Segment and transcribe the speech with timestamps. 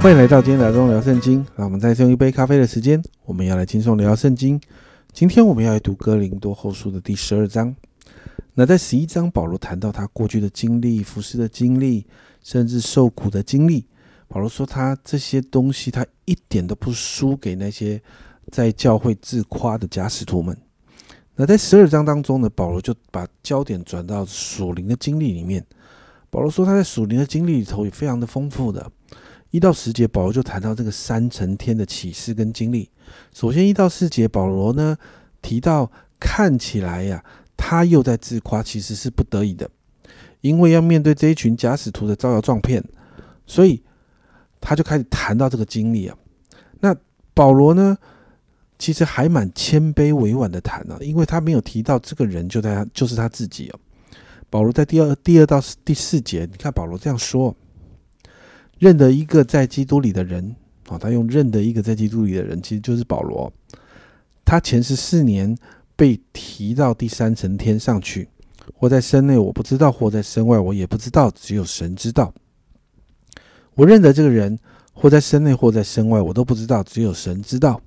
[0.00, 1.44] 欢迎来到今天聊中聊圣经。
[1.56, 4.58] 让我们再用一杯咖啡的时间，我们要来轻松聊聊圣经。
[5.12, 7.74] 今天我们要来读哥林多后书的第十二章。
[8.54, 12.06] 那在十一章，保罗谈到他过去的经历、服侍的经历，
[12.44, 13.84] 甚至受苦的经历。
[14.28, 18.00] 保罗说，他这些东西他一点都不输给那些
[18.52, 20.56] 在教会自夸的假使徒们。
[21.34, 25.62] 那在十二章当中呢，保罗就把焦点转到属灵的经历里面。
[26.30, 28.90] 保罗说，他在属灵的经历里头也非常的丰富的。
[29.50, 32.90] 一到十节，保罗就谈到这个三层天的启示跟经历。
[33.32, 34.96] 首先，一到四节，保罗呢
[35.40, 37.24] 提到，看起来呀，
[37.56, 39.70] 他又在自夸，其实是不得已的，
[40.42, 42.84] 因为要面对这一群假使徒的招摇撞骗，
[43.46, 43.82] 所以
[44.60, 46.16] 他就开始谈到这个经历啊。
[46.80, 46.94] 那
[47.32, 47.96] 保罗呢，
[48.78, 53.80] 其实还蛮谦卑委婉的谈啊，因为他没有提到这个人就在他就是他自己哦。
[54.50, 57.56] 保罗在第二第二到第四节，你看保罗这样说。
[58.78, 60.54] 认得一个在基督里的人
[60.88, 63.52] 啊，他用认得一个在基督里的人，其实就是保罗。
[64.44, 65.56] 他前十四年
[65.94, 68.28] 被提到第三层天上去，
[68.72, 72.32] 或在身内我不知道，或在身外我也不知道，只有神知道。
[73.74, 74.58] 我认得这个人，
[74.92, 77.80] 或在身内或在身外我都不知道，只有神知道。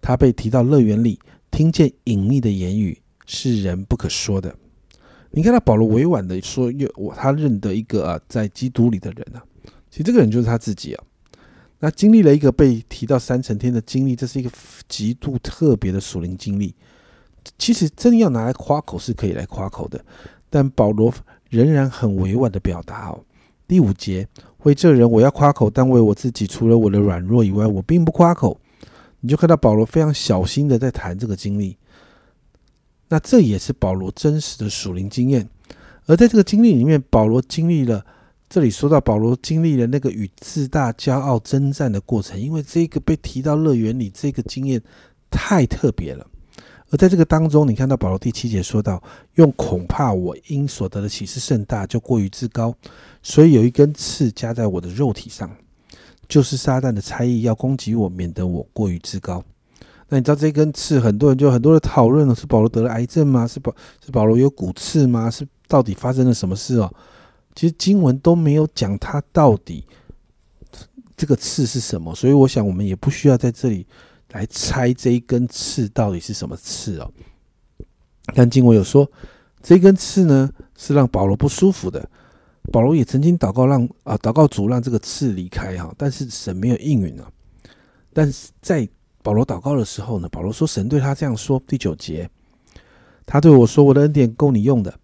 [0.00, 4.52] 他被提到乐园里，听见隐秘的言语，是人不可说的。
[5.30, 9.44] 你看他保罗委婉的说，又我他认得一个啊，在基督里的人啊。
[9.92, 11.04] 其实这个人就是他自己啊，
[11.80, 14.50] 那经历了一个被提到三层天的经历，这是一个
[14.88, 16.74] 极度特别的属灵经历。
[17.58, 20.02] 其实真要拿来夸口是可以来夸口的，
[20.48, 21.12] 但保罗
[21.50, 23.20] 仍然很委婉的表达哦。
[23.68, 24.26] 第五节，
[24.62, 28.58] 为这人我要夸口，但为我自己，除了我的软弱以外，我并不夸口。
[29.20, 31.76] 你就看到保罗非常小心的在谈这个经历，
[33.10, 35.46] 那这也是保罗真实的属灵经验。
[36.06, 38.06] 而在这个经历里面，保罗经历了。
[38.52, 44.78] 这里说到保罗经历了那个与自大、骄傲征战的过程，因为这个被提到乐园里，这个经验
[45.30, 46.26] 太特别了。
[46.90, 49.02] 而在这个当中，你看到保罗第七节说到，
[49.36, 52.74] 用恐怕我因所得的启示甚大，就过于自高，
[53.22, 55.50] 所以有一根刺加在我的肉体上，
[56.28, 59.42] 就是撒旦的差役要攻击我，免得我过于自高。
[60.10, 63.46] 那你知道这根刺，很多人就很多的讨论了，是保罗得了癌症吗？
[63.46, 63.74] 是保
[64.04, 65.30] 是保罗有骨刺吗？
[65.30, 66.92] 是到底发生了什么事哦？
[67.54, 69.84] 其实经文都没有讲他到底
[71.16, 73.86] 这个刺是什么，所以我想我们也不需要在这里
[74.32, 77.12] 来猜这一根刺到底是什么刺哦。
[78.34, 79.10] 但经文有说，
[79.62, 82.08] 这根刺呢是让保罗不舒服的。
[82.70, 87.30] 保罗也曾经祷告让啊祷告主让这个刺离开哈，但是神没有应允啊。
[88.12, 88.88] 但是在
[89.22, 92.28] 保罗祷告的时候呢，保罗说神对他这样说：第九节，
[93.26, 94.94] 他对我说：“我的恩典够你用的。”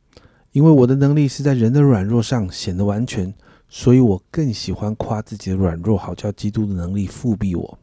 [0.58, 3.32] 因为我的能力是在人的软弱上显得完全，
[3.69, 7.78] 所以我更喜欢夸自己的软弱，好叫基督的能力复辟我。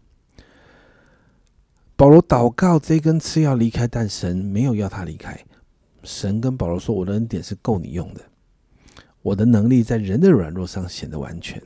[1.95, 5.39] 保罗祷告这根刺要离开，但神没有要他离开。
[6.03, 8.19] 神跟保罗说：“我的恩典是够你用的，
[9.21, 11.63] 我的能力在人的软弱上显得完全。”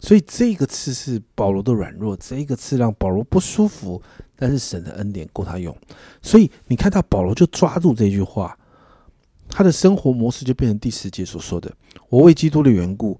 [0.00, 4.00] 所以这个刺是保罗的软弱，这个刺让保罗不舒服，
[4.34, 5.76] 但是神的恩典够他用。
[6.22, 8.58] 所以你看到保罗就抓住这句话。
[9.48, 11.72] 他的生活模式就变成第十节所说的
[12.10, 13.18] ：“我为基督的缘故，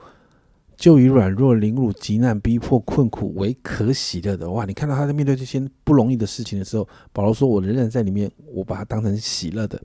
[0.77, 4.65] 就以软弱、凌辱、极难、逼迫、困苦为可喜乐的。”哇！
[4.65, 9.81] 你看到他在面对这些不容易的事情的时候，保罗说：“我仍然在里面，我把它当成喜乐的。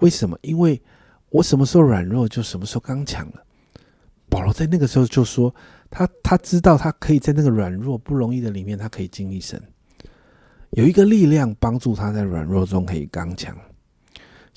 [0.00, 0.36] 为什么？
[0.42, 0.80] 因为
[1.30, 3.44] 我什么时候软弱，就什么时候刚强了。”
[4.28, 5.54] 保罗在那个时候就说
[5.88, 9.62] ：“他他知道他可以在那个软弱不容易的里面，他可以经历神，
[10.72, 13.56] 有一个力量帮助他在软弱中可以刚强。”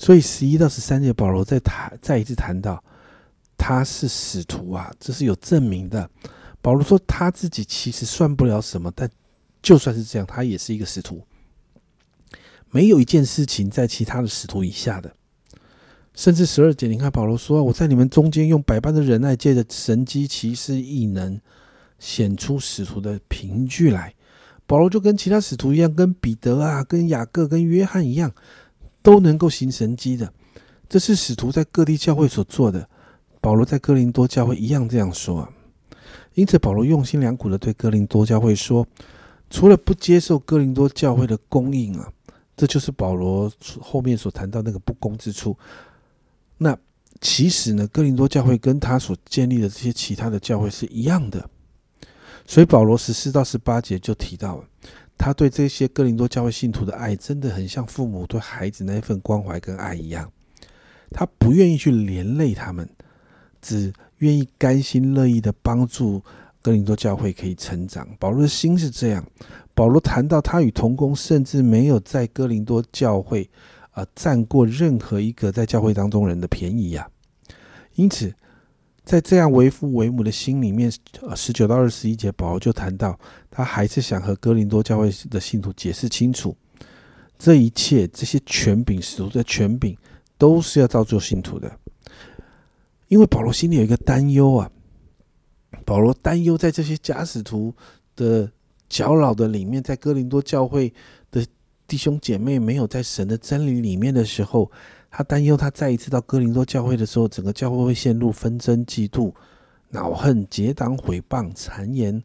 [0.02, 2.82] 所以十一到十三节，保罗在谈再一次谈到
[3.56, 6.10] 他是使徒啊，这是有证明的。
[6.60, 9.08] 保罗说他自己其实算不了什么，但
[9.62, 11.24] 就算是这样，他也是一个使徒。
[12.72, 15.14] 没有一件事情在其他的使徒以下的。
[16.14, 21.40] 甚至十二节，你看保罗说：“我在你们中间用百般的忍耐，借着神机骑士异能，
[22.00, 24.12] 显出使徒的凭据来。”
[24.66, 28.32] 保罗就跟其他使徒一样，跟彼得啊，跟雅各、跟约翰一样。
[29.02, 30.32] 都能够行神迹的，
[30.88, 32.88] 这是使徒在各地教会所做的。
[33.40, 35.50] 保罗在哥林多教会一样这样说啊。
[36.34, 38.86] 因此，保罗用心良苦的对哥林多教会说
[39.50, 42.10] ：“除了不接受哥林多教会的供应啊，
[42.56, 45.56] 这就是保罗后面所谈到那个不公之处。
[46.56, 46.78] 那
[47.20, 51.50] 其实呢，哥林多教会跟他所建立的这些其他的教会是一样的。
[52.46, 54.64] 所以，保罗十四到十八节就提到了。”
[55.22, 60.28] 他对这些哥林多教会信徒的爱，真的很像父母对孩子那一份关怀跟爱一样。
[61.12, 62.88] 他不愿意去连累他们，
[63.60, 66.20] 只愿意甘心乐意的帮助
[66.60, 68.04] 哥林多教会可以成长。
[68.18, 69.24] 保罗的心是这样。
[69.74, 73.48] 保罗谈到他与同工，甚至没有在哥林多教会
[73.92, 77.08] 啊占过任何一个在教会当中人的便宜呀。
[77.94, 78.34] 因此，
[79.04, 80.92] 在这样为父为母的心里面，
[81.36, 83.18] 十九到二十一节，保罗就谈到
[83.50, 86.56] 他还是想和哥林多教会的信徒解释清楚，
[87.38, 89.96] 这一切这些权柄使徒的权柄
[90.38, 91.70] 都是要造就信徒的。
[93.08, 94.70] 因为保罗心里有一个担忧啊，
[95.84, 97.74] 保罗担忧在这些假使徒
[98.16, 98.50] 的。
[98.92, 100.92] 搅扰的里面，在哥林多教会
[101.30, 101.42] 的
[101.86, 104.70] 弟兄姐妹没有在神的真理里面的时候，
[105.12, 109.30] 他担忧他再一次到哥林多教会的时候，整个教会会陷入纷争、嫉妒、
[109.90, 112.20] 恼恨、结党、毁谤、谗言、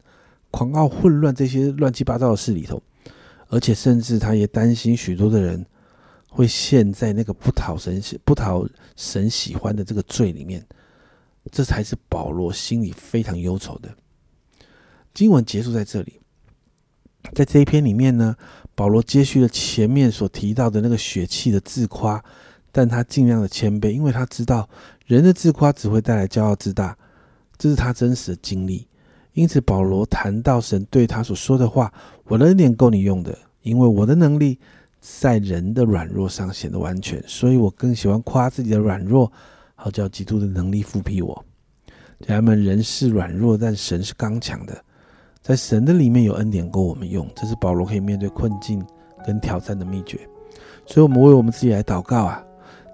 [0.50, 2.82] 狂傲、混乱这些乱七八糟的事里头，
[3.48, 5.64] 而且甚至他也担心许多的人
[6.30, 10.66] 会陷在那个不讨神不讨神喜欢的这个罪里面，
[11.52, 13.90] 这才是保罗心里非常忧愁的。
[15.12, 16.18] 经文结束在这里。
[17.34, 18.34] 在这一篇里面呢，
[18.74, 22.24] 保罗接续了前面所提到的那个血气的自夸，
[22.70, 24.68] 但他尽量的谦卑，因为他知道
[25.06, 26.96] 人的自夸只会带来骄傲自大，
[27.56, 28.86] 这是他真实的经历。
[29.32, 31.92] 因此，保罗谈到神对他所说的话
[32.26, 34.58] ：“我的恩典够你用的，因为我的能力
[35.00, 37.22] 在人的软弱上显得完全。
[37.26, 39.30] 所以我更喜欢夸自己的软弱，
[39.76, 41.44] 好叫基督的能力复辟我。”
[42.26, 44.76] 家人们，人是软弱，但神是刚强的。
[45.40, 48.84] 在神的里面有恩典够我们用，这是保罗可以面对困境
[49.24, 50.18] 跟挑战的秘诀。
[50.84, 52.44] 所以，我们为我们自己来祷告啊，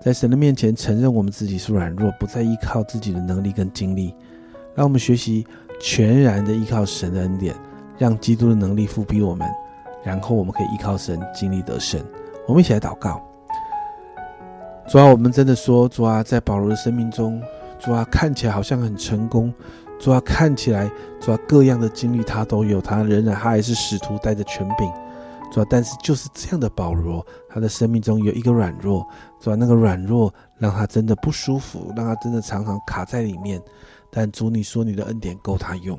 [0.04, 4.14] 在神的面前承认我们自己是软弱，不再依靠自己的能力跟精力，
[4.74, 5.46] 让我们学习
[5.80, 7.54] 全然的依靠神的恩典，
[7.96, 9.48] 让基督的能力复辟我们，
[10.04, 11.98] 然后我们可以依靠神经历得胜。
[12.46, 13.18] 我们一起来祷告。
[14.86, 17.40] 主啊，我们真的说，主啊，在保罗的生命中，
[17.78, 19.50] 主啊，看起来好像很成功。
[19.98, 24.86] 主要看起来，主要各样的经历他都有，他仍然他还是使徒带着权柄，
[25.52, 29.06] 主要但是就是这样的保罗，他的生命中有一个软弱，
[29.40, 33.60] 主要那个软弱让他真的不舒服，让他真的常常卡在里面。
[34.10, 35.98] 但主你说你的恩典够他用，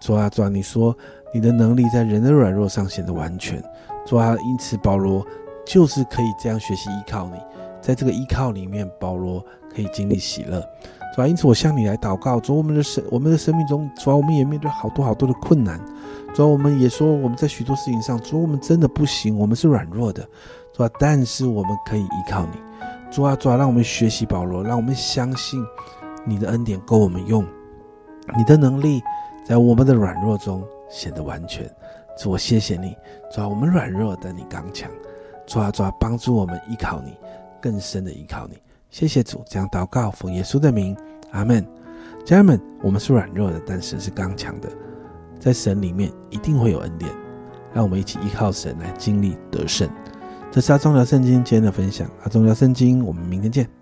[0.00, 0.96] 主啊主啊你说
[1.34, 3.62] 你的能力在人的软弱上显得完全，
[4.06, 5.26] 主啊因此保罗
[5.64, 7.36] 就是可以这样学习依靠你，
[7.82, 9.44] 在这个依靠里面，保罗
[9.74, 10.64] 可以经历喜乐。
[11.14, 15.78] 主要因此我向你来祷告，主我们的生我们的生命中，主要我们也面对好多好多的困难，
[16.32, 20.26] 主要我们也说我们在许多事情上，主我们真的不行，我们是软弱的，
[20.72, 22.52] 主要但是我们可以依靠你，
[23.10, 25.62] 主啊主啊，让我们学习保罗，让我们相信
[26.24, 27.44] 你的恩典够我们用，
[28.34, 29.02] 你的能力
[29.44, 31.70] 在我们的软弱中显得完全，
[32.16, 32.96] 主我谢谢你，
[33.30, 34.90] 主啊我们软弱但你刚强，
[35.46, 37.14] 主啊主啊帮助我们依靠你，
[37.62, 38.58] 更深的依靠你。
[38.90, 40.94] 谢谢主，将祷告奉耶稣的名，
[41.30, 41.64] 阿门。
[42.24, 44.68] 家人们，我们是软弱的，但神是刚强的，
[45.40, 47.10] 在神里面一定会有恩典。
[47.72, 49.88] 让我们一起依靠神来经历得胜。
[50.50, 53.81] 这是阿忠聊圣经今天的分享，阿忠聊圣经，我们明天见。